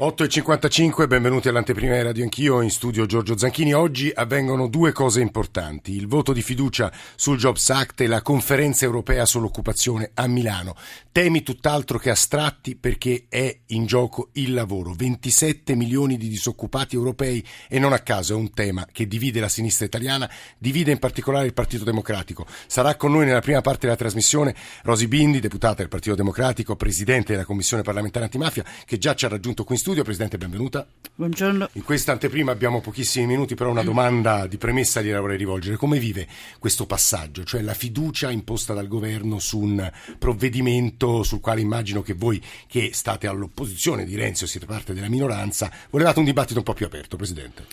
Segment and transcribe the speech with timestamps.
[0.00, 3.72] 8.55, benvenuti all'anteprima di Radio Anch'io, in studio Giorgio Zanchini.
[3.74, 8.84] Oggi avvengono due cose importanti, il voto di fiducia sul Jobs Act e la conferenza
[8.84, 10.76] europea sull'occupazione a Milano.
[11.10, 14.94] Temi tutt'altro che astratti perché è in gioco il lavoro.
[14.96, 19.48] 27 milioni di disoccupati europei e non a caso è un tema che divide la
[19.48, 22.46] sinistra italiana, divide in particolare il Partito Democratico.
[22.68, 24.54] Sarà con noi nella prima parte della trasmissione
[24.84, 29.28] Rosi Bindi, deputata del Partito Democratico, presidente della Commissione parlamentare antimafia, che già ci ha
[29.28, 29.86] raggiunto qui in studio.
[29.88, 30.86] Presidente, benvenuta.
[31.14, 31.70] Buongiorno.
[31.72, 35.76] In questa anteprima abbiamo pochissimi minuti, però una domanda di premessa gliela vorrei rivolgere.
[35.76, 41.62] Come vive questo passaggio, cioè la fiducia imposta dal governo su un provvedimento sul quale
[41.62, 46.26] immagino che voi, che state all'opposizione di Renzi o siete parte della minoranza, volevate un
[46.26, 47.64] dibattito un po' più aperto, Presidente?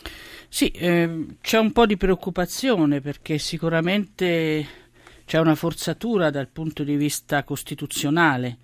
[0.48, 4.66] Sì, eh, c'è un po' di preoccupazione perché sicuramente
[5.26, 8.58] c'è una forzatura dal punto di vista costituzionale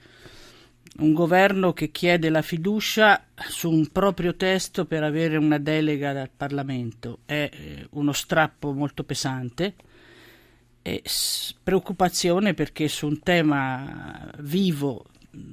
[0.98, 6.30] un governo che chiede la fiducia su un proprio testo per avere una delega dal
[6.36, 7.20] Parlamento.
[7.26, 9.76] È eh, uno strappo molto pesante
[10.82, 11.04] e
[11.64, 15.06] preoccupazione perché su un tema vivo,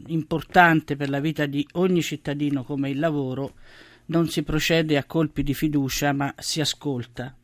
[0.06, 3.54] importante per la vita di ogni cittadino come il lavoro,
[4.06, 7.34] non si procede a colpi di fiducia ma si ascolta.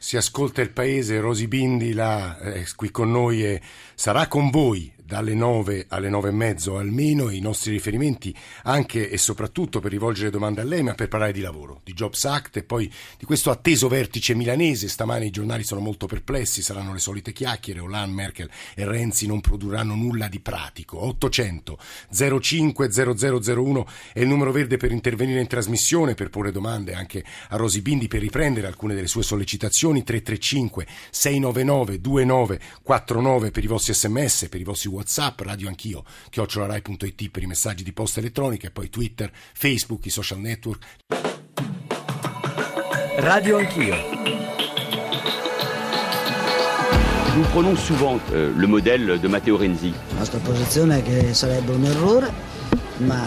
[0.00, 3.60] Si ascolta il paese, Rosi Bindi là, è qui con noi e
[3.96, 9.16] sarà con voi dalle 9 alle 9 e mezzo almeno i nostri riferimenti anche e
[9.16, 12.62] soprattutto per rivolgere domande a lei ma per parlare di lavoro, di Jobs Act e
[12.62, 14.86] poi di questo atteso vertice milanese.
[14.86, 19.40] Stamane i giornali sono molto perplessi, saranno le solite chiacchiere, Hollande, Merkel e Renzi non
[19.40, 21.02] produrranno nulla di pratico.
[21.02, 21.78] 800
[22.38, 27.56] 05 0001 è il numero verde per intervenire in trasmissione, per porre domande anche a
[27.56, 34.48] Rosi Bindi, per riprendere alcune delle sue sollecitazioni 335 699 2949 per i vostri sms,
[34.50, 34.96] per i vostri
[35.38, 40.38] radio anch'io, chiocciolarai.it per i messaggi di posta elettronica e poi Twitter, Facebook, i social
[40.38, 40.84] network.
[43.18, 43.96] Radio anch'io.
[47.36, 49.92] Nous prenons souvent euh, le modèle de Matteo Renzi.
[50.10, 52.32] La nostra posizione è che sarebbe un errore,
[52.98, 53.22] ma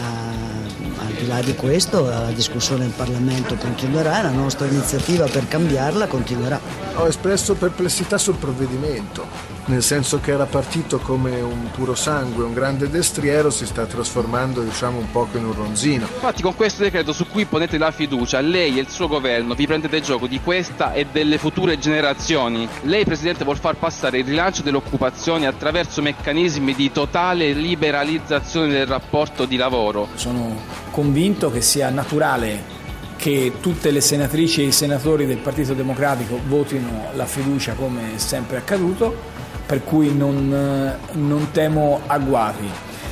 [1.00, 5.48] al di là di questo la discussione in Parlamento continuerà e la nostra iniziativa per
[5.48, 6.60] cambiarla continuerà.
[6.96, 12.54] Ho espresso perplessità sul provvedimento nel senso che era partito come un puro sangue, un
[12.54, 16.08] grande destriero, si sta trasformando diciamo un poco in un ronzino.
[16.12, 19.68] Infatti con questo decreto su cui ponete la fiducia, lei e il suo governo vi
[19.68, 22.68] prendete gioco di questa e delle future generazioni.
[22.84, 29.46] Lei Presidente vuol far passare il rilancio dell'occupazione attraverso meccanismi di totale liberalizzazione del rapporto
[29.46, 30.08] di lavoro.
[30.16, 32.80] Sono convinto che sia naturale
[33.22, 38.18] che tutte le senatrici e i senatori del Partito Democratico votino la fiducia come è
[38.18, 39.31] sempre accaduto
[39.72, 42.70] per cui non, non temo agguati.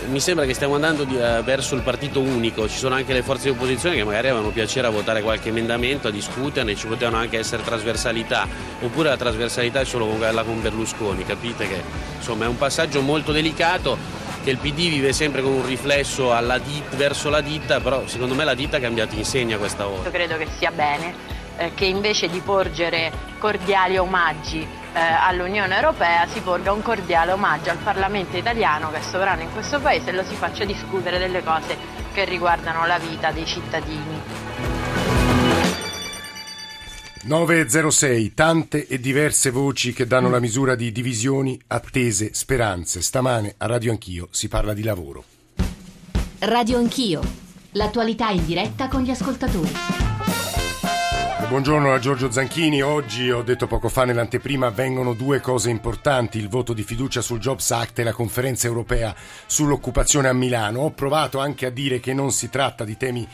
[0.09, 3.21] Mi sembra che stiamo andando di, uh, verso il partito unico, ci sono anche le
[3.21, 7.15] forze di opposizione che magari avevano piacere a votare qualche emendamento, a discuterne, ci potevano
[7.15, 8.45] anche essere trasversalità,
[8.81, 11.81] oppure la trasversalità è solo con quella con Berlusconi, capite che
[12.17, 13.97] insomma è un passaggio molto delicato
[14.43, 18.43] che il PD vive sempre con un riflesso dit, verso la ditta, però secondo me
[18.43, 20.09] la ditta ha cambiato insegna questa volta.
[20.09, 21.13] Io credo che sia bene
[21.55, 27.69] eh, che invece di porgere cordiali omaggi eh, all'Unione Europea si porga un cordiale omaggio
[27.69, 31.43] al Parlamento italiano che è sovrano in questo Paese e lo si faccia discutere delle
[31.43, 31.77] cose
[32.13, 34.21] che riguardano la vita dei cittadini.
[37.21, 43.01] 906, tante e diverse voci che danno la misura di divisioni, attese, speranze.
[43.01, 45.23] Stamane a Radio Anch'io si parla di lavoro.
[46.39, 47.21] Radio Anch'io,
[47.71, 50.08] l'attualità in diretta con gli ascoltatori.
[51.49, 52.83] Buongiorno a Giorgio Zanchini.
[52.83, 57.39] Oggi, ho detto poco fa nell'anteprima, avvengono due cose importanti, il voto di fiducia sul
[57.39, 59.15] Jobs Act e la conferenza europea
[59.47, 60.81] sull'occupazione a Milano.
[60.81, 63.27] Ho provato anche a dire che non si tratta di temi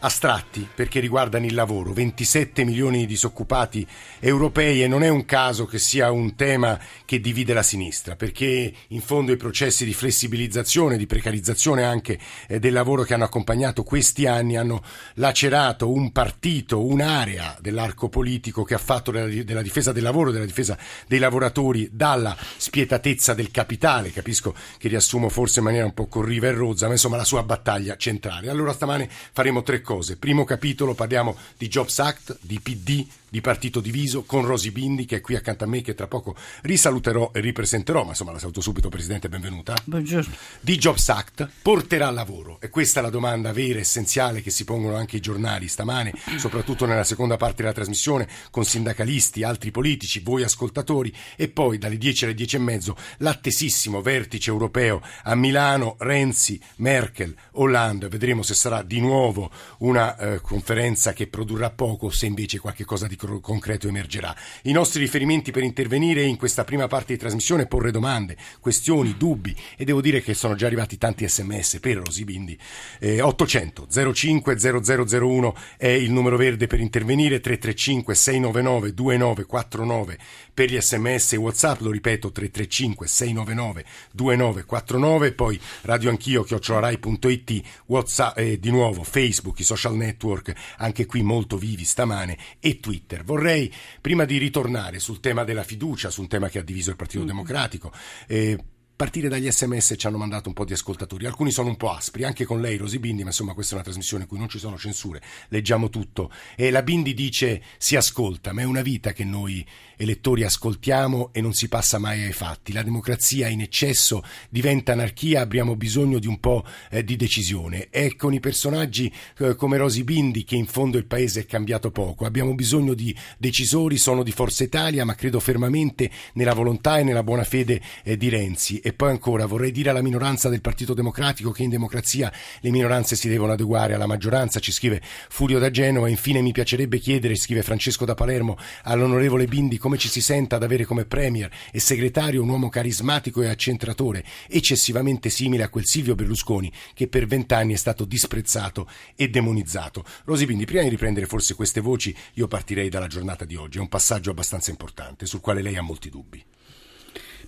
[0.00, 3.86] astratti perché riguardano il lavoro, 27 milioni di disoccupati
[4.20, 8.72] europei e non è un caso che sia un tema che divide la sinistra, perché
[8.88, 13.82] in fondo i processi di flessibilizzazione, di precarizzazione anche eh, del lavoro che hanno accompagnato
[13.82, 14.82] questi anni hanno
[15.14, 20.44] lacerato un partito, un'area dell'arco politico che ha fatto della, della difesa del lavoro, della
[20.44, 26.06] difesa dei lavoratori dalla spietatezza del capitale, capisco che riassumo forse in maniera un po'
[26.06, 28.50] corriva e rozza, ma insomma la sua battaglia centrale.
[28.50, 30.18] Allora stamane faremo tre cose.
[30.18, 35.16] Primo capitolo parliamo di Jobs Act, di PD, di partito diviso con Rosi Bindi che
[35.16, 38.60] è qui accanto a me che tra poco risaluterò e ripresenterò, ma insomma la saluto
[38.60, 39.74] subito Presidente, benvenuta.
[39.84, 40.34] Buongiorno.
[40.60, 44.96] Di Jobs Act porterà lavoro e questa è la domanda vera, essenziale che si pongono
[44.96, 50.42] anche i giornali stamane, soprattutto nella seconda parte della trasmissione con sindacalisti, altri politici, voi
[50.42, 56.60] ascoltatori e poi dalle 10 alle 10 e mezzo l'attesissimo vertice europeo a Milano, Renzi,
[56.76, 62.58] Merkel, Hollande, vedremo se sarà di nuovo una eh, conferenza che produrrà poco se invece
[62.58, 64.34] qualche cosa di concreto emergerà.
[64.62, 69.54] I nostri riferimenti per intervenire in questa prima parte di trasmissione, porre domande, questioni, dubbi
[69.76, 72.58] e devo dire che sono già arrivati tanti sms per Rosi Bindi.
[72.98, 80.18] Eh, 800 05 0001 è il numero verde per intervenire, 335 699 2949
[80.54, 88.38] per gli sms e whatsapp, lo ripeto 335 699 2949, poi radio anch'io chiocciolarai.it, whatsapp,
[88.38, 93.22] eh, di nuovo Facebook, social network, anche qui molto vivi stamane e Twitter.
[93.22, 96.96] Vorrei, prima di ritornare sul tema della fiducia, su un tema che ha diviso il
[96.96, 97.28] Partito mm-hmm.
[97.28, 97.92] Democratico,
[98.26, 98.58] eh,
[98.98, 101.24] partire dagli sms ci hanno mandato un po' di ascoltatori.
[101.24, 103.84] Alcuni sono un po' aspri, anche con lei, Rosi Bindi, ma insomma questa è una
[103.84, 106.32] trasmissione in cui non ci sono censure, leggiamo tutto.
[106.56, 109.64] E la Bindi dice si ascolta, ma è una vita che noi
[109.96, 112.72] elettori ascoltiamo e non si passa mai ai fatti.
[112.72, 117.90] La democrazia in eccesso diventa anarchia, abbiamo bisogno di un po' eh, di decisione.
[117.90, 121.92] È con i personaggi eh, come Rosi Bindi che in fondo il paese è cambiato
[121.92, 122.24] poco.
[122.24, 127.22] Abbiamo bisogno di decisori, sono di Forza Italia, ma credo fermamente nella volontà e nella
[127.22, 131.50] buona fede eh, di Renzi e poi ancora vorrei dire alla minoranza del Partito Democratico
[131.50, 136.08] che in democrazia le minoranze si devono adeguare alla maggioranza, ci scrive Furio da Genova.
[136.08, 140.62] Infine mi piacerebbe chiedere, scrive Francesco da Palermo, all'onorevole Bindi come ci si senta ad
[140.62, 146.14] avere come premier e segretario un uomo carismatico e accentratore, eccessivamente simile a quel Silvio
[146.14, 150.02] Berlusconi che per vent'anni è stato disprezzato e demonizzato.
[150.24, 153.76] Rosi Bindi, prima di riprendere forse queste voci, io partirei dalla giornata di oggi.
[153.76, 156.42] È un passaggio abbastanza importante sul quale lei ha molti dubbi.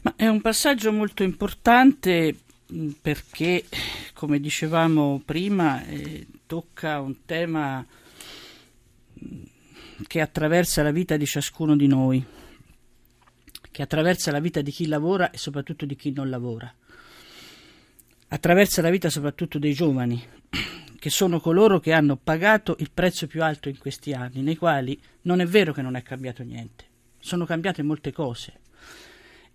[0.02, 2.35] Ma è un passaggio molto importante
[2.73, 3.64] mm, perché,
[4.14, 7.85] come dicevamo prima, eh, tocca un tema
[9.25, 9.43] mm,
[10.06, 12.25] che attraversa la vita di ciascuno di noi,
[13.70, 16.73] che attraversa la vita di chi lavora e soprattutto di chi non lavora,
[18.29, 20.25] attraversa la vita soprattutto dei giovani,
[20.99, 24.99] che sono coloro che hanno pagato il prezzo più alto in questi anni, nei quali
[25.23, 26.87] non è vero che non è cambiato niente,
[27.19, 28.61] sono cambiate molte cose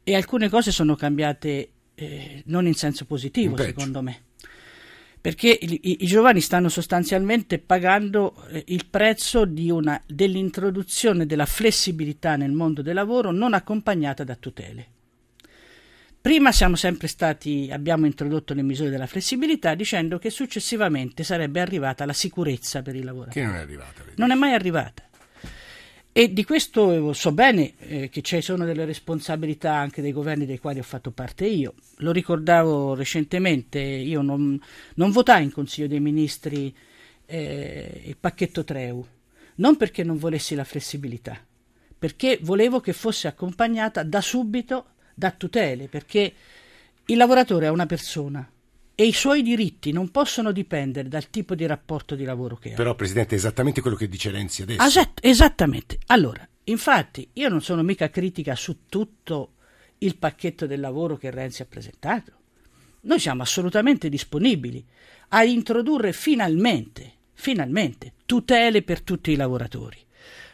[0.08, 4.22] e alcune cose sono cambiate eh, non in senso positivo, secondo me.
[5.20, 12.36] Perché i, i, i, giovani stanno sostanzialmente pagando eh, il prezzo una, dell'introduzione della flessibilità
[12.36, 14.88] nel mondo del lavoro non accompagnata da tutele.
[16.22, 22.06] Prima siamo sempre stati, abbiamo introdotto le misure della flessibilità dicendo che successivamente sarebbe arrivata
[22.06, 23.40] la sicurezza per i lavoratori.
[23.40, 24.04] Che non è arrivata.
[24.18, 25.04] Non è mai arrivata.
[26.18, 30.60] E di questo so bene eh, che ci sono delle responsabilità anche dei governi dei
[30.60, 31.74] quali ho fatto parte io.
[31.98, 34.58] Lo ricordavo recentemente, io non,
[34.94, 36.74] non votai in Consiglio dei Ministri
[37.26, 39.06] eh, il pacchetto Treu,
[39.56, 41.38] non perché non volessi la flessibilità,
[42.00, 46.34] perché volevo che fosse accompagnata da subito da tutele, perché
[47.08, 48.50] il lavoratore è una persona,
[48.96, 52.76] e i suoi diritti non possono dipendere dal tipo di rapporto di lavoro che ha.
[52.76, 54.82] Però, Presidente, è esattamente quello che dice Renzi adesso.
[54.82, 56.00] Esat- esattamente.
[56.08, 59.56] Allora, infatti, io non sono mica critica su tutto
[60.00, 62.32] il pacchetto del lavoro che Renzi ha presentato.
[63.02, 64.84] Noi siamo assolutamente disponibili
[65.30, 69.98] a introdurre finalmente, finalmente, tutele per tutti i lavoratori.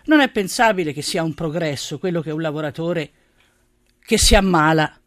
[0.05, 3.11] Non è pensabile che sia un progresso quello che un lavoratore
[4.03, 4.99] che si ammala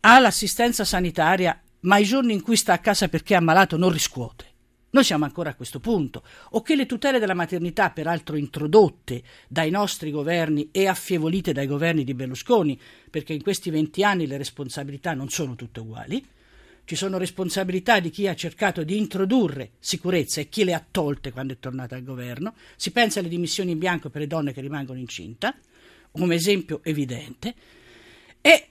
[0.00, 3.90] ha l'assistenza sanitaria ma i giorni in cui sta a casa perché è ammalato non
[3.90, 4.48] riscuote.
[4.92, 6.24] Noi siamo ancora a questo punto.
[6.50, 12.02] O che le tutele della maternità, peraltro introdotte dai nostri governi e affievolite dai governi
[12.02, 16.24] di Berlusconi, perché in questi venti anni le responsabilità non sono tutte uguali,
[16.84, 21.30] ci sono responsabilità di chi ha cercato di introdurre sicurezza e chi le ha tolte
[21.30, 22.54] quando è tornato al governo.
[22.74, 25.54] Si pensa alle dimissioni in bianco per le donne che rimangono incinta,
[26.10, 27.54] come esempio evidente.
[28.40, 28.68] E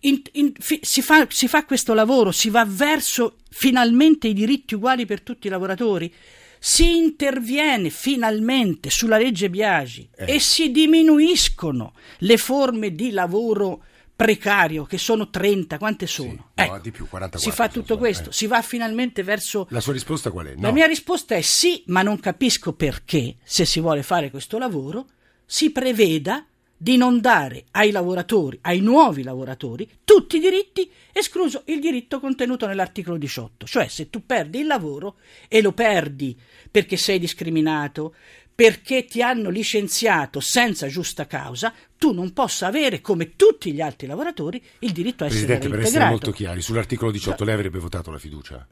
[0.00, 5.06] in, in, si, fa, si fa questo lavoro, si va verso finalmente i diritti uguali
[5.06, 6.12] per tutti i lavoratori
[6.58, 10.34] si interviene finalmente sulla legge Biagi eh.
[10.34, 13.84] e si diminuiscono le forme di lavoro
[14.16, 16.30] precario che sono 30, quante sono?
[16.54, 17.50] Sì, ecco, no, di più, 44.
[17.50, 18.32] Si fa tutto questo, eh.
[18.32, 20.54] si va finalmente verso La sua risposta qual è?
[20.54, 20.62] No.
[20.62, 25.06] La mia risposta è sì, ma non capisco perché se si vuole fare questo lavoro
[25.44, 26.44] si preveda
[26.76, 32.66] di non dare ai lavoratori, ai nuovi lavoratori, tutti i diritti, escluso il diritto contenuto
[32.66, 33.66] nell'articolo 18.
[33.66, 35.16] Cioè, se tu perdi il lavoro
[35.48, 36.38] e lo perdi
[36.70, 38.14] perché sei discriminato,
[38.54, 44.06] perché ti hanno licenziato senza giusta causa, tu non possa avere, come tutti gli altri
[44.06, 48.10] lavoratori, il diritto a essere Presidente, per essere molto chiari, sull'articolo 18 lei avrebbe votato
[48.10, 48.66] la fiducia?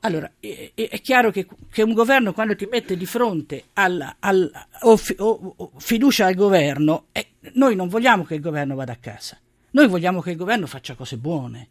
[0.00, 4.50] Allora, è, è chiaro che, che, un governo quando ti mette di fronte alla, al,
[4.82, 8.96] o, o, o fiducia al governo, eh, noi non vogliamo che il governo vada a
[8.96, 9.38] casa,
[9.70, 11.68] noi vogliamo che il governo faccia cose buone.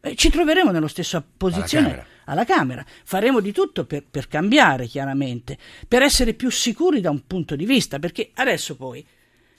[0.00, 2.16] Eh, ci troveremo nella stessa posizione alla Camera.
[2.24, 2.86] Alla Camera.
[3.04, 7.64] Faremo di tutto per, per cambiare, chiaramente, per essere più sicuri da un punto di
[7.64, 9.04] vista, perché adesso poi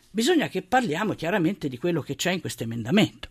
[0.09, 3.29] bisogna che parliamo chiaramente di quello che c'è in questo emendamento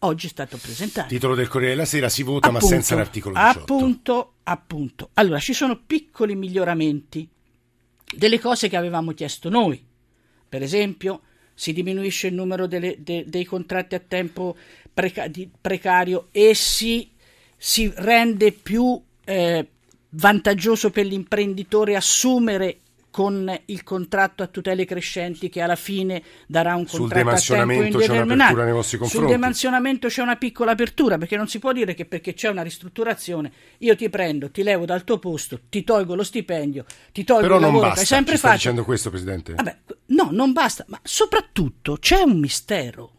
[0.00, 1.08] oggi è stato presentato.
[1.08, 3.58] Titolo del Corriere della Sera si vota appunto, ma senza l'articolo 18.
[3.58, 5.10] Appunto, appunto.
[5.14, 7.28] Allora, ci sono piccoli miglioramenti
[8.16, 9.84] delle cose che avevamo chiesto noi.
[10.48, 11.22] Per esempio,
[11.54, 14.56] si diminuisce il numero delle, de, dei contratti a tempo
[14.92, 17.10] preca, precario e si,
[17.56, 19.66] si rende più eh,
[20.10, 22.80] vantaggioso per l'imprenditore assumere
[23.16, 28.62] con il contratto a tutele crescenti che alla fine darà un contratto a tempo indeterminato.
[28.62, 32.34] Nei vostri Sul demansionamento c'è una piccola apertura perché non si può dire che perché
[32.34, 36.84] c'è una ristrutturazione io ti prendo, ti levo dal tuo posto, ti tolgo lo stipendio,
[37.10, 38.58] ti tolgo Però il lavoro basta, che hai sempre ci sta fatto.
[38.60, 39.54] dicendo questo Presidente?
[39.54, 43.12] Vabbè, no, non basta, ma soprattutto c'è un mistero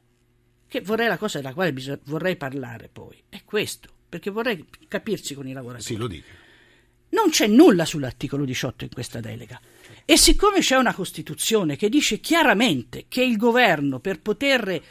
[0.68, 5.34] che vorrei la cosa della quale bisog- vorrei parlare poi, è questo, perché vorrei capirsi
[5.34, 5.84] con i lavoratori.
[5.84, 6.46] Sì, lo dico.
[7.10, 9.60] Non c'è nulla sull'articolo 18 in questa delega.
[10.10, 14.82] E siccome c'è una Costituzione che dice chiaramente che il governo per poter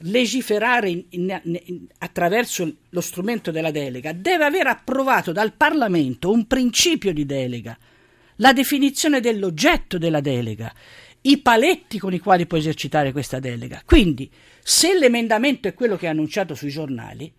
[0.00, 6.46] legiferare in, in, in, attraverso lo strumento della delega deve aver approvato dal Parlamento un
[6.46, 7.74] principio di delega,
[8.36, 10.70] la definizione dell'oggetto della delega,
[11.22, 13.80] i paletti con i quali può esercitare questa delega.
[13.82, 14.30] Quindi,
[14.62, 17.32] se l'emendamento è quello che è annunciato sui giornali,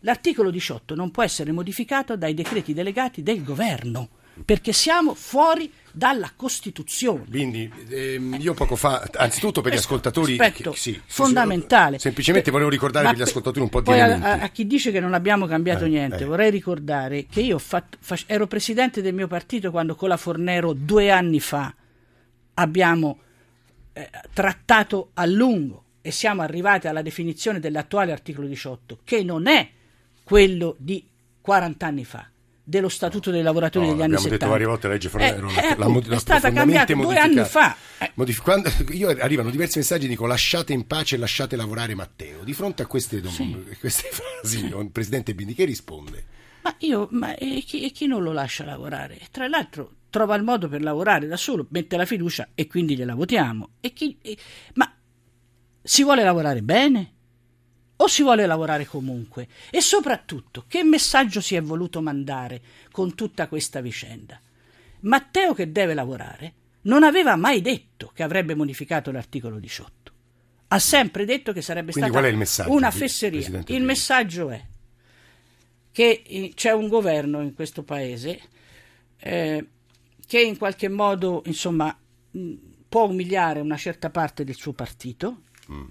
[0.00, 4.10] l'articolo 18 non può essere modificato dai decreti delegati del governo,
[4.44, 7.24] perché siamo fuori dalla Costituzione.
[7.30, 11.98] Quindi ehm, io poco fa, anzitutto per gli ascoltatori, che, sì, fondamentale.
[12.00, 13.92] semplicemente volevo ricordare per gli ascoltatori un po' di.
[13.92, 16.26] A, a, chi dice che non abbiamo cambiato eh, niente, eh.
[16.26, 20.72] vorrei ricordare che io fatto, fac, ero presidente del mio partito quando con la Fornero
[20.72, 21.72] due anni fa
[22.54, 23.18] abbiamo
[23.92, 29.70] eh, trattato a lungo e siamo arrivati alla definizione dell'attuale articolo 18, che non è
[30.24, 31.06] quello di
[31.40, 32.28] 40 anni fa
[32.64, 34.36] dello Statuto dei lavoratori no, degli anni 70.
[34.36, 37.44] detto varie volte la legge Fornero eh, eh, la, la, è stata cambiata due anni
[37.44, 37.76] fa.
[37.98, 38.12] Eh.
[38.42, 42.42] Quando, io arrivano diversi messaggi dico lasciate in pace e lasciate lavorare Matteo.
[42.42, 43.64] Di fronte a queste, dom- sì.
[43.78, 46.24] queste frasi, il presidente Bindi che risponde?
[46.62, 49.18] Ma io, ma e chi, e chi, non lo lascia lavorare?
[49.30, 53.14] Tra l'altro trova il modo per lavorare da solo, mette la fiducia e quindi gliela
[53.14, 53.72] votiamo.
[53.80, 54.36] E chi, e,
[54.74, 54.90] ma
[55.82, 57.13] si vuole lavorare bene?
[57.96, 59.48] O si vuole lavorare comunque?
[59.70, 62.60] E soprattutto, che messaggio si è voluto mandare
[62.90, 64.40] con tutta questa vicenda?
[65.00, 70.12] Matteo che deve lavorare non aveva mai detto che avrebbe modificato l'articolo 18.
[70.68, 73.62] Ha sempre detto che sarebbe Quindi stata una fesseria.
[73.66, 74.62] Il messaggio è
[75.92, 78.40] che c'è un governo in questo paese
[79.18, 79.66] eh,
[80.26, 81.96] che in qualche modo, insomma,
[82.88, 85.42] può umiliare una certa parte del suo partito.
[85.70, 85.84] Mm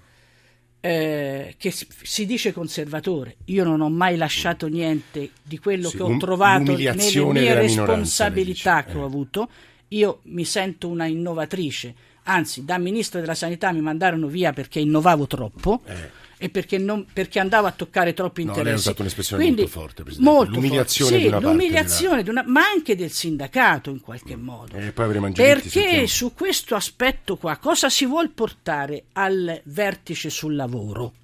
[0.84, 3.36] eh, che si dice conservatore.
[3.46, 8.84] Io non ho mai lasciato niente di quello sì, che ho trovato nelle mie responsabilità
[8.84, 8.96] che eh.
[8.96, 9.48] ho avuto.
[9.88, 15.26] Io mi sento una innovatrice, anzi, da ministro della sanità mi mandarono via perché innovavo
[15.26, 15.80] troppo.
[15.86, 16.22] Eh.
[16.44, 18.58] E perché, non, perché, andavo a toccare troppi interessi.
[18.58, 20.30] No, lei ha usato un'espressione Quindi, molto forte, Presidente.
[20.30, 21.22] Molto l'umiliazione forte.
[21.22, 24.76] di una sì, l'umiliazione di una, ma anche del sindacato in qualche modo.
[24.76, 26.06] Poi avremo perché sentiamo.
[26.06, 31.14] su questo aspetto qua cosa si vuol portare al vertice sul lavoro?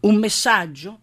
[0.00, 0.98] Un messaggio?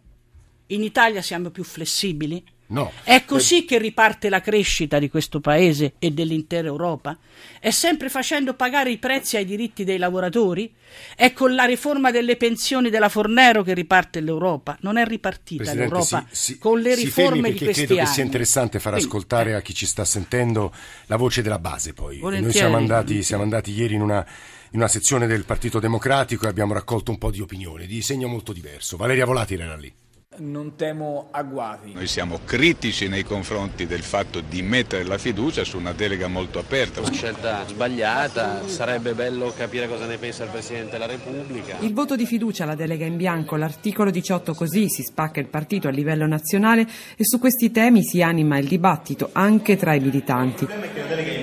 [0.68, 2.46] In Italia siamo più flessibili?
[2.72, 2.92] No.
[3.04, 7.18] È così che riparte la crescita di questo paese e dell'intera Europa?
[7.60, 10.74] È sempre facendo pagare i prezzi ai diritti dei lavoratori?
[11.16, 14.78] È con la riforma delle pensioni della Fornero che riparte l'Europa?
[14.82, 18.08] Non è ripartita Presidente, l'Europa si, si, con le riforme di questi credo anni.
[18.08, 19.56] che sia interessante far Quindi, ascoltare eh.
[19.56, 20.74] a chi ci sta sentendo
[21.08, 22.20] la voce della base poi.
[22.22, 24.26] Noi siamo andati, siamo andati ieri in una
[24.74, 28.30] in una sezione del Partito Democratico e abbiamo raccolto un po' di opinioni di segno
[28.30, 28.96] molto diverso.
[28.96, 29.94] Valeria Volati era lì.
[30.38, 31.92] Non temo agguati.
[31.92, 36.58] Noi siamo critici nei confronti del fatto di mettere la fiducia su una delega molto
[36.58, 37.02] aperta.
[37.02, 41.76] Una scelta sbagliata, sarebbe bello capire cosa ne pensa il Presidente della Repubblica.
[41.82, 45.90] Il voto di fiducia alla delega in bianco, l'articolo 18 così si spacca il partito
[45.90, 50.64] a livello nazionale e su questi temi si anima il dibattito anche tra i militanti.
[50.64, 51.41] Il problema è che la delega.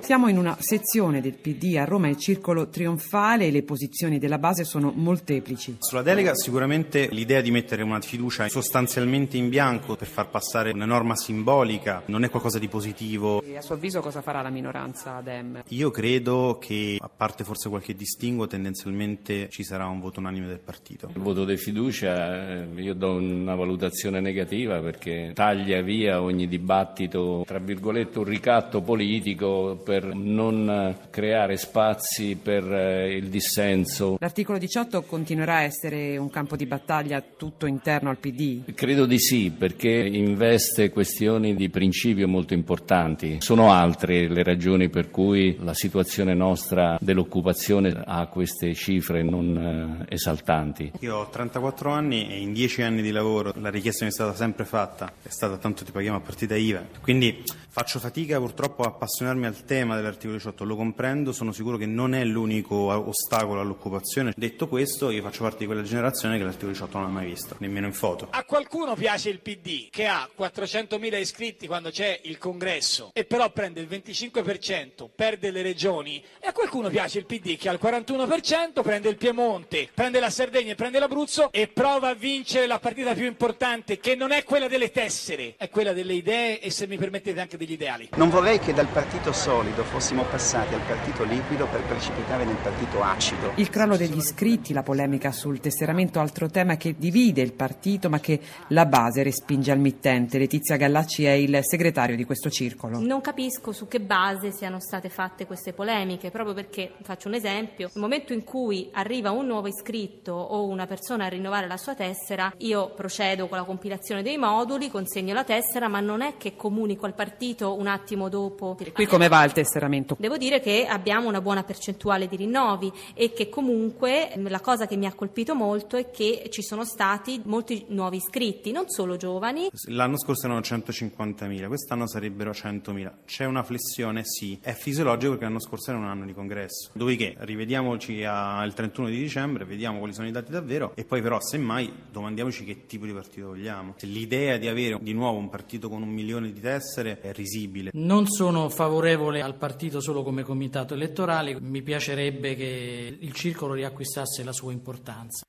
[0.00, 4.38] Siamo in una sezione del PD a Roma, il circolo trionfale e le posizioni della
[4.38, 5.76] base sono molteplici.
[5.78, 10.86] Sulla delega sicuramente l'idea di mettere una fiducia sostanzialmente in bianco per far passare una
[10.86, 13.42] norma simbolica non è qualcosa di positivo.
[13.42, 15.62] E a suo avviso cosa farà la minoranza Dem?
[15.68, 20.58] Io credo che, a parte forse qualche distinguo, tendenzialmente ci sarà un voto unanime del
[20.58, 21.10] partito.
[21.14, 27.44] Il voto di fiducia eh, io do una valutazione negativa perché taglia via ogni dibattito,
[27.46, 29.42] tra virgolette un ricatto politico
[29.82, 34.16] per per non creare spazi per eh, il dissenso.
[34.18, 38.74] L'articolo 18 continuerà a essere un campo di battaglia tutto interno al PD?
[38.74, 43.36] Credo di sì, perché investe questioni di principio molto importanti.
[43.40, 50.14] Sono altre le ragioni per cui la situazione nostra dell'occupazione ha queste cifre non eh,
[50.14, 50.92] esaltanti.
[51.00, 54.34] Io ho 34 anni e in 10 anni di lavoro la richiesta mi è stata
[54.34, 58.92] sempre fatta, è stata tanto ti paghiamo a partita IVA, quindi faccio fatica purtroppo a
[59.34, 63.60] appassionarmi al tema tema dell'articolo 18 lo comprendo, sono sicuro che non è l'unico ostacolo
[63.60, 64.32] all'occupazione.
[64.36, 67.56] Detto questo, io faccio parte di quella generazione che l'articolo 18 non ha mai visto,
[67.58, 68.28] nemmeno in foto.
[68.30, 73.50] A qualcuno piace il PD che ha 400.000 iscritti quando c'è il congresso e però
[73.50, 78.82] prende il 25%, perde le regioni e a qualcuno piace il PD che al 41%
[78.82, 83.14] prende il Piemonte, prende la Sardegna e prende l'Abruzzo e prova a vincere la partita
[83.14, 86.96] più importante che non è quella delle tessere, è quella delle idee e se mi
[86.96, 88.08] permettete anche degli ideali.
[88.14, 92.56] Non vorrei che dal partito solido solido fossimo passati al partito liquido per precipitare nel
[92.56, 93.52] partito acido.
[93.56, 98.18] Il crollo degli iscritti, la polemica sul tesseramento, altro tema che divide il partito ma
[98.18, 100.38] che la base respinge al mittente.
[100.38, 102.98] Letizia Gallacci è il segretario di questo circolo.
[102.98, 107.90] Non capisco su che base siano state fatte queste polemiche, proprio perché, faccio un esempio,
[107.92, 111.94] nel momento in cui arriva un nuovo iscritto o una persona a rinnovare la sua
[111.94, 116.56] tessera, io procedo con la compilazione dei moduli, consegno la tessera, ma non è che
[116.56, 118.76] comunico al partito un attimo dopo.
[119.04, 119.72] Qui come va il tesseramento?
[119.74, 120.16] tesseramento?
[120.18, 124.96] Devo dire che abbiamo una buona percentuale di rinnovi e che comunque la cosa che
[124.96, 129.68] mi ha colpito molto è che ci sono stati molti nuovi iscritti, non solo giovani.
[129.88, 133.12] L'anno scorso erano 150.000, quest'anno sarebbero 100.000.
[133.26, 134.22] C'è una flessione?
[134.24, 134.58] Sì.
[134.60, 136.90] È fisiologico perché l'anno scorso era un anno di congresso.
[136.92, 141.40] Dopodiché rivediamoci al 31 di dicembre, vediamo quali sono i dati davvero e poi però
[141.40, 143.94] semmai domandiamoci che tipo di partito vogliamo.
[144.00, 147.90] L'idea di avere di nuovo un partito con un milione di tessere è risibile.
[147.94, 148.93] Non sono favorevole
[149.40, 155.44] al partito solo come comitato elettorale, mi piacerebbe che il circolo riacquistasse la sua importanza.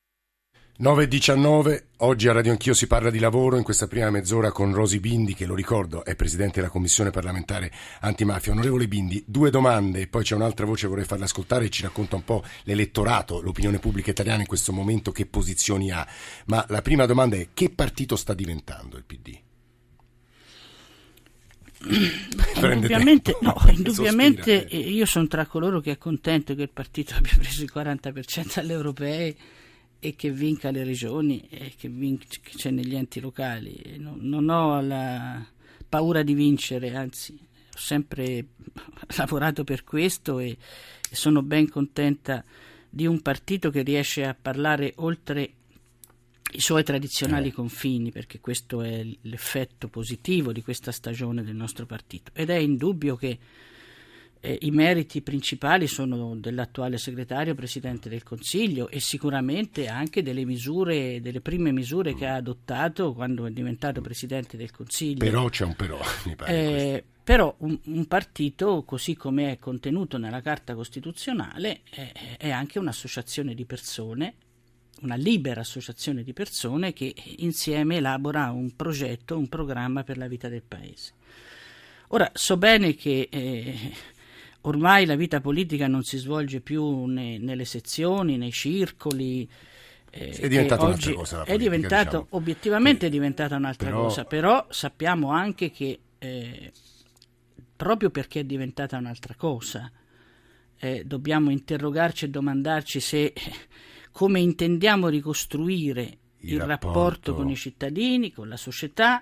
[0.77, 4.99] 9.19, oggi a Radio Anch'io si parla di lavoro in questa prima mezz'ora con Rosi
[4.99, 7.71] Bindi, che lo ricordo è Presidente della Commissione parlamentare
[8.01, 8.51] antimafia.
[8.51, 11.83] Onorevole Bindi, due domande e poi c'è un'altra voce che vorrei farla ascoltare e ci
[11.83, 16.05] racconta un po' l'elettorato, l'opinione pubblica italiana in questo momento, che posizioni ha.
[16.47, 19.44] Ma la prima domanda è che partito sta diventando il PD?
[21.85, 27.63] Indubbiamente, no, indubbiamente io sono tra coloro che è contento che il partito abbia preso
[27.63, 29.35] il 40% alle europee
[29.99, 32.25] e che vinca le regioni e che vinca
[32.69, 33.95] negli enti locali.
[33.97, 35.43] Non, non ho la
[35.87, 38.45] paura di vincere, anzi ho sempre
[39.17, 40.49] lavorato per questo e,
[41.09, 42.43] e sono ben contenta
[42.89, 45.53] di un partito che riesce a parlare oltre
[46.55, 47.53] i suoi tradizionali eh.
[47.53, 52.31] confini, perché questo è l'effetto positivo di questa stagione del nostro partito.
[52.33, 53.37] Ed è indubbio che
[54.39, 61.19] eh, i meriti principali sono dell'attuale segretario Presidente del Consiglio e sicuramente anche delle misure,
[61.19, 65.17] delle prime misure che ha adottato quando è diventato Presidente del Consiglio.
[65.17, 66.53] Però c'è un però, mi pare.
[66.53, 72.77] Eh, però un, un, partito, così come è contenuto nella Carta Costituzionale, è, è anche
[72.77, 74.35] un'associazione di persone
[75.01, 80.47] una libera associazione di persone che insieme elabora un progetto, un programma per la vita
[80.47, 81.13] del paese.
[82.09, 83.91] Ora, so bene che eh,
[84.61, 89.49] ormai la vita politica non si svolge più ne, nelle sezioni, nei circoli.
[90.09, 91.35] Eh, è diventata un'altra cosa.
[91.37, 92.27] Politica, è diventato, diciamo.
[92.29, 93.05] obiettivamente sì.
[93.05, 94.01] è diventata un'altra però...
[94.03, 96.71] cosa, però sappiamo anche che eh,
[97.75, 99.91] proprio perché è diventata un'altra cosa,
[100.77, 103.33] eh, dobbiamo interrogarci e domandarci se
[104.15, 106.01] come intendiamo ricostruire
[106.37, 106.87] il, il rapporto.
[106.87, 107.35] rapporto.
[107.35, 109.21] con i cittadini, con la società,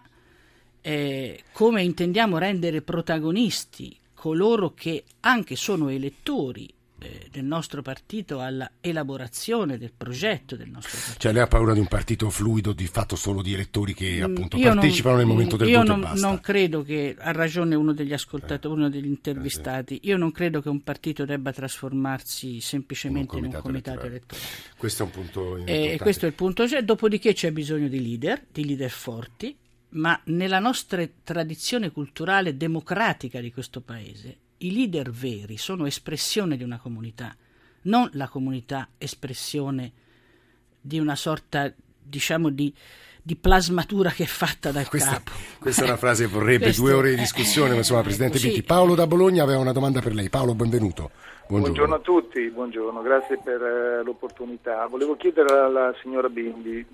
[0.82, 6.72] eh, come intendiamo rendere protagonisti coloro che anche sono elettori
[7.04, 11.20] eh, del nostro partito alla elaborazione del progetto del nostro partito.
[11.20, 14.24] Cioè lei ha paura di un partito fluido di fatto solo di elettori che mm,
[14.24, 17.76] appunto io partecipano non, nel momento del io voto non, non credo che, ha ragione
[17.76, 23.38] uno degli ascoltatori, uno degli intervistati, io non credo che un partito debba trasformarsi semplicemente
[23.38, 24.08] in un comitato, elettorale.
[24.08, 24.48] elettorale.
[24.78, 25.92] Questo è un punto eh, importante.
[25.92, 29.56] E questo è il punto, cioè, dopodiché c'è bisogno di leader, di leader forti,
[29.90, 36.64] ma nella nostra tradizione culturale democratica di questo paese i leader veri sono espressione di
[36.64, 37.36] una comunità,
[37.84, 39.92] non la comunità espressione
[40.80, 41.72] di una sorta,
[42.02, 42.74] diciamo, di,
[43.22, 45.32] di plasmatura che è fatta dal questa, capo.
[45.60, 48.40] Questa è una frase che vorrebbe Questo due ore di discussione, ma insomma, eh, Presidente.
[48.40, 48.64] Bitti.
[48.64, 50.30] Paolo da Bologna aveva una domanda per lei.
[50.30, 51.12] Paolo, benvenuto.
[51.48, 54.88] Buongiorno a tutti, buongiorno, grazie per eh, l'opportunità.
[54.88, 56.86] Volevo chiedere alla signora Bindi,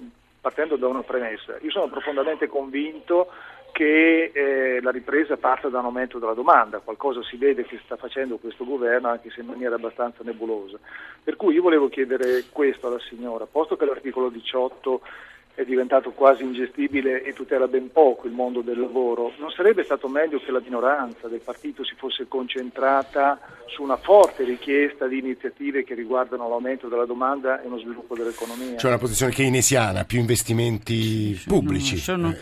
[0.42, 3.28] partendo da una premessa, io sono profondamente convinto
[3.80, 7.96] che eh, la ripresa parta da un aumento della domanda, qualcosa si vede che sta
[7.96, 10.78] facendo questo governo anche se in maniera abbastanza nebulosa.
[11.24, 15.00] Per cui io volevo chiedere questo alla signora, posto che l'articolo 18
[15.60, 20.08] è diventato quasi ingestibile e tutela ben poco il mondo del lavoro, non sarebbe stato
[20.08, 25.84] meglio che la minoranza del partito si fosse concentrata su una forte richiesta di iniziative
[25.84, 28.76] che riguardano l'aumento della domanda e uno sviluppo dell'economia?
[28.76, 31.98] C'è una posizione keynesiana, più investimenti pubblici.
[31.98, 32.34] Sono-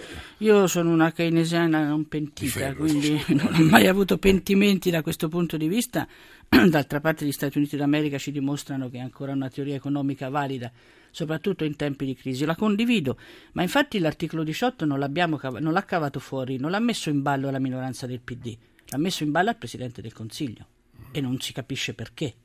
[0.41, 5.57] io sono una keynesiana non pentita, quindi non ho mai avuto pentimenti da questo punto
[5.57, 6.07] di vista.
[6.47, 10.71] D'altra parte gli Stati Uniti d'America ci dimostrano che è ancora una teoria economica valida,
[11.17, 12.45] soprattutto in tempi di crisi.
[12.45, 13.17] La condivido,
[13.53, 14.99] ma infatti l'articolo 18 non,
[15.39, 18.55] cava- non l'ha cavato fuori, non l'ha messo in ballo la minoranza del PD,
[18.89, 20.67] l'ha messo in ballo al Presidente del Consiglio
[21.11, 22.35] e non si capisce perché.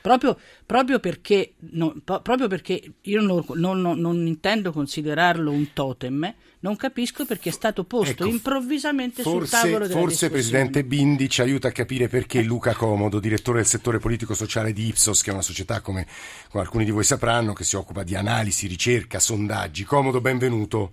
[0.00, 6.34] Proprio, proprio perché, no, po- proprio perché io non, non- non- intendo considerarlo un totem,
[6.60, 10.30] non capisco perché è stato posto Ecco, improvvisamente sul Forse, tavolo della forse.
[10.30, 15.22] Presidente Bindi ci aiuta a capire perché Luca Comodo, direttore del settore politico-sociale di Ipsos,
[15.22, 16.06] che è una società, come,
[16.50, 19.84] come alcuni di voi sapranno, che si occupa di analisi, ricerca, sondaggi.
[19.84, 20.92] Comodo, benvenuto.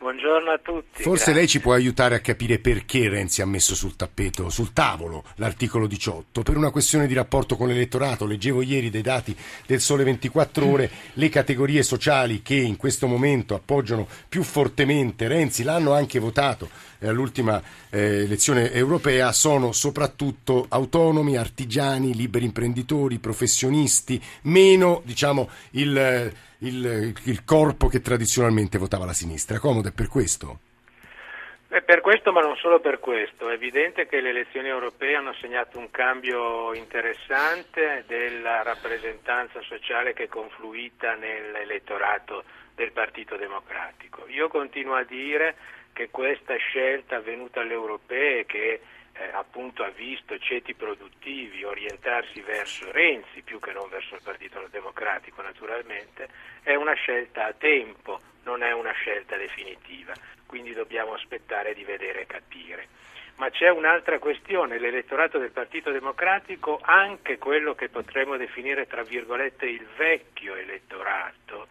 [0.00, 1.02] Buongiorno a tutti.
[1.02, 1.34] Forse grazie.
[1.34, 5.86] lei ci può aiutare a capire perché Renzi ha messo sul tappeto, sul tavolo, l'articolo
[5.86, 8.24] 18, per una questione di rapporto con l'elettorato.
[8.24, 9.36] Leggevo ieri dei dati
[9.66, 15.64] del Sole 24 ore, le categorie sociali che in questo momento appoggiano più fortemente Renzi,
[15.64, 24.18] l'hanno anche votato eh, all'ultima eh, elezione europea, sono soprattutto autonomi, artigiani, liberi imprenditori, professionisti,
[24.44, 29.58] meno diciamo il, eh, il- il corpo che tradizionalmente votava la sinistra.
[29.58, 30.60] Comodo è per questo?
[31.68, 35.32] Beh, per questo, ma non solo per questo, è evidente che le elezioni europee hanno
[35.34, 42.42] segnato un cambio interessante della rappresentanza sociale che è confluita nell'elettorato
[42.74, 44.26] del Partito Democratico.
[44.26, 45.54] Io continuo a dire
[45.92, 48.80] che questa scelta avvenuta alle europee che
[49.20, 54.66] eh, appunto ha visto ceti produttivi orientarsi verso Renzi più che non verso il Partito
[54.70, 56.28] Democratico naturalmente,
[56.62, 60.14] è una scelta a tempo, non è una scelta definitiva,
[60.46, 62.88] quindi dobbiamo aspettare di vedere e capire.
[63.36, 69.66] Ma c'è un'altra questione, l'elettorato del Partito Democratico, anche quello che potremmo definire tra virgolette
[69.66, 71.68] il vecchio elettorato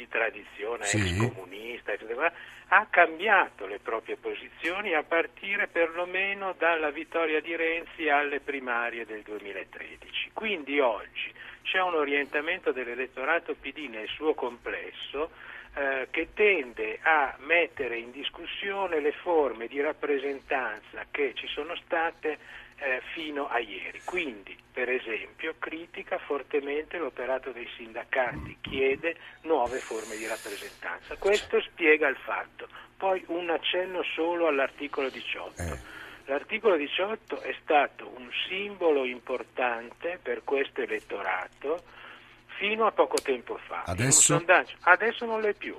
[0.00, 0.96] di tradizione Sì.
[0.96, 2.32] ex comunista, eccetera,
[2.68, 9.22] ha cambiato le proprie posizioni a partire perlomeno dalla vittoria di Renzi alle primarie del
[9.22, 10.30] 2013.
[10.32, 11.32] Quindi oggi
[11.62, 15.30] c'è un orientamento dell'elettorato PD nel suo complesso
[15.74, 22.38] eh, che tende a mettere in discussione le forme di rappresentanza che ci sono state
[22.80, 24.00] eh, fino a ieri.
[24.04, 31.16] Quindi, per esempio, critica fortemente l'operato dei sindacati, chiede nuove forme di rappresentanza.
[31.16, 32.68] Questo spiega il fatto.
[32.96, 35.98] Poi un accenno solo all'articolo 18.
[36.24, 41.82] L'articolo 18 è stato un simbolo importante per questo elettorato
[42.46, 43.82] fino a poco tempo fa.
[43.86, 44.20] Adesso?
[44.20, 45.76] sondaggio- adesso non l'è più.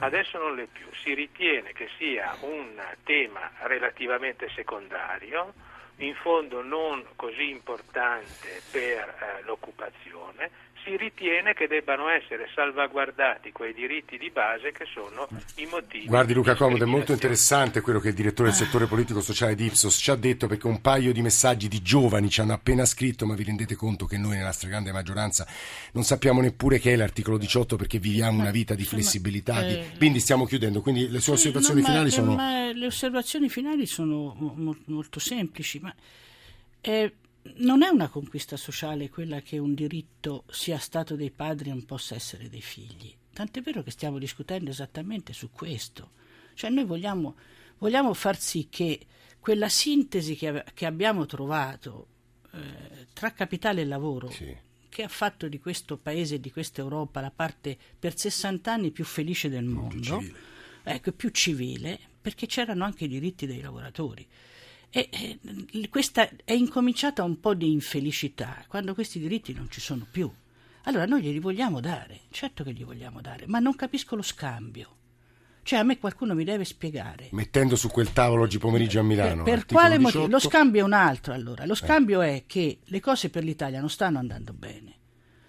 [0.00, 0.86] Adesso non l'è più.
[1.02, 5.54] Si ritiene che sia un tema relativamente secondario,
[5.98, 10.50] in fondo non così importante per eh, l'occupazione,
[10.84, 16.06] si ritiene che debbano essere salvaguardati quei diritti di base che sono i motivi.
[16.06, 19.96] Guardi Luca Comodo, è molto interessante quello che il direttore del settore politico-sociale di Ipsos
[19.96, 23.34] ci ha detto perché un paio di messaggi di giovani ci hanno appena scritto, ma
[23.34, 25.46] vi rendete conto che noi nella stragrande maggioranza
[25.92, 29.90] non sappiamo neppure che è l'articolo 18 perché viviamo una vita di flessibilità, di- eh,
[29.96, 32.34] quindi stiamo chiudendo, quindi le sue Sì, osservazioni no, ma- finali sono...
[32.34, 35.94] ma le osservazioni finali sono mo- mo- molto semplici, ma
[36.80, 37.12] eh,
[37.56, 41.84] non è una conquista sociale quella che un diritto sia stato dei padri e non
[41.84, 43.14] possa essere dei figli.
[43.32, 46.10] Tant'è vero che stiamo discutendo esattamente su questo.
[46.54, 47.36] Cioè noi vogliamo,
[47.78, 49.06] vogliamo far sì che
[49.38, 52.06] quella sintesi che, che abbiamo trovato
[52.52, 54.28] eh, tra capitale e lavoro,
[54.88, 58.90] che ha fatto di questo paese e di questa Europa la parte per 60 anni
[58.90, 60.22] più felice del mondo,
[60.82, 64.26] ecco, più civile, perché c'erano anche i diritti dei lavoratori.
[64.90, 70.06] E, e, questa è incominciata un po' di infelicità quando questi diritti non ci sono
[70.10, 70.30] più.
[70.84, 74.96] Allora noi glieli vogliamo dare, certo che li vogliamo dare, ma non capisco lo scambio.
[75.62, 77.28] Cioè a me qualcuno mi deve spiegare.
[77.32, 79.42] Mettendo su quel tavolo oggi pomeriggio a Milano.
[79.42, 80.26] Per, per quale motivo?
[80.26, 81.66] Lo scambio è un altro allora.
[81.66, 82.36] Lo scambio eh.
[82.36, 84.94] è che le cose per l'Italia non stanno andando bene.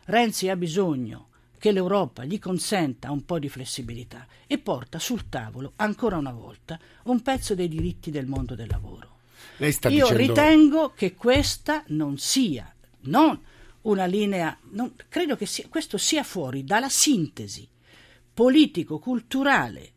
[0.06, 5.74] Renzi ha bisogno che l'Europa gli consenta un po' di flessibilità e porta sul tavolo
[5.78, 9.19] ancora una volta un pezzo dei diritti del mondo del lavoro.
[9.58, 10.14] Io dicendo...
[10.16, 13.40] ritengo che questa non sia non
[13.82, 17.68] una linea, non, credo che sia, questo sia fuori dalla sintesi
[18.34, 19.94] politico-culturale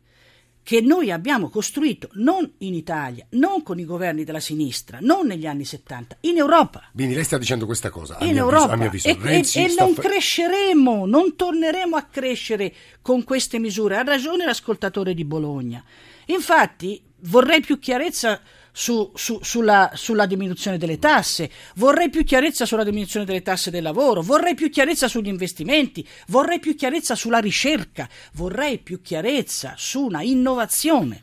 [0.63, 5.45] che noi abbiamo costruito non in Italia, non con i governi della sinistra, non negli
[5.45, 6.89] anni 70, in Europa.
[6.93, 8.73] Quindi lei sta dicendo questa cosa, in Europa.
[8.73, 10.01] Avviso, e, e, e non fa...
[10.01, 13.97] cresceremo, non torneremo a crescere con queste misure.
[13.97, 15.83] Ha ragione l'ascoltatore di Bologna.
[16.27, 18.39] Infatti vorrei più chiarezza
[18.75, 23.83] su, su, sulla, sulla, diminuzione delle tasse, vorrei più chiarezza sulla diminuzione delle tasse del
[23.83, 30.01] lavoro, vorrei più chiarezza sugli investimenti, vorrei più chiarezza sulla ricerca, vorrei più chiarezza su
[30.03, 31.21] una innovazione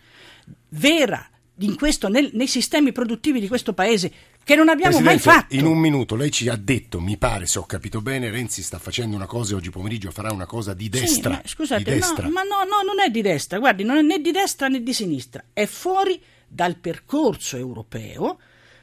[0.71, 1.29] vera
[1.77, 4.11] questo, nel, nei sistemi produttivi di questo paese
[4.43, 5.55] che non abbiamo Presidente, mai fatto.
[5.55, 8.79] In un minuto lei ci ha detto, mi pare, se ho capito bene, Renzi sta
[8.79, 11.35] facendo una cosa e oggi pomeriggio farà una cosa di destra.
[11.35, 12.27] Sì, ma, scusate, di destra.
[12.27, 14.83] No, ma no, no, non è di destra, guardi, non è né di destra né
[14.83, 16.21] di sinistra, è fuori
[16.53, 18.39] dal percorso europeo,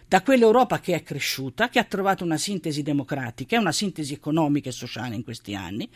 [0.07, 4.71] da quell'Europa che è cresciuta, che ha trovato una sintesi democratica, una sintesi economica e
[4.71, 5.89] sociale in questi anni,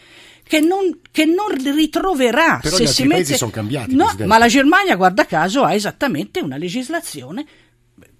[0.43, 3.38] che non, che non ritroverà Però se gli si mette...
[3.38, 3.95] sono cambiati.
[3.95, 7.45] No, ma la Germania, guarda caso, ha esattamente una legislazione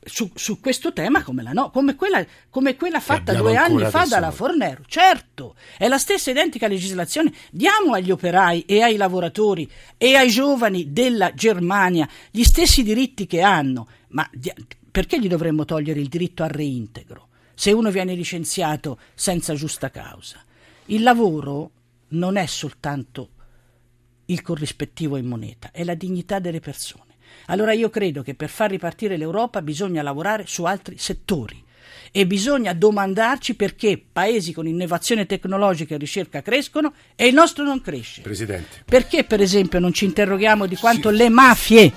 [0.04, 4.06] su, su, questo tema come, la, no, come, quella, come quella fatta due anni fa
[4.06, 4.84] dalla Fornero.
[4.88, 7.32] Certo, è la stessa identica legislazione.
[7.52, 13.42] Diamo agli operai e ai lavoratori e ai giovani della Germania gli stessi diritti che
[13.42, 14.28] hanno, ma
[14.90, 20.44] perché gli dovremmo togliere il diritto al reintegro se uno viene licenziato senza giusta causa?
[20.86, 21.72] Il lavoro
[22.10, 23.30] non è soltanto
[24.26, 27.11] il corrispettivo in moneta, è la dignità delle persone.
[27.48, 31.64] Allora io credo che per far ripartire l'Europa bisogna lavorare su altri settori
[32.12, 37.82] e bisogna domandarci perché paesi con innovazione tecnologica e ricerca crescono e il nostro non
[37.82, 38.22] cresce.
[38.22, 38.84] Presidente.
[38.86, 41.16] Perché per esempio non ci interroghiamo di quanto sì.
[41.16, 41.92] le mafie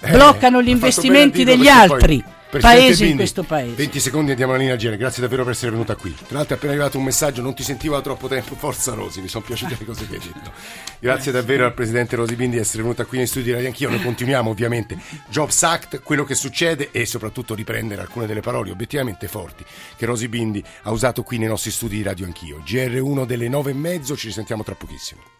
[0.00, 2.20] eh, bloccano gli investimenti degli altri?
[2.20, 3.74] Poi paesi Bindi, in questo paese.
[3.74, 6.14] 20 secondi andiamo alla linea Gene, grazie davvero per essere venuta qui.
[6.14, 9.20] Tra l'altro è appena arrivato un messaggio, non ti sentiva da troppo tempo, forza Rosi,
[9.20, 10.52] mi sono piaciute le cose che hai detto.
[10.98, 14.00] Grazie davvero al Presidente Rosi Bindi di essere venuta qui in studio di Anch'io, noi
[14.00, 19.64] continuiamo ovviamente Jobs Act, quello che succede e soprattutto riprendere alcune delle parole obiettivamente forti
[19.96, 22.62] che Rosi Bindi ha usato qui nei nostri studi di Radio Anch'io.
[22.64, 25.32] GR1 delle 9 e mezzo, ci risentiamo tra pochissimo.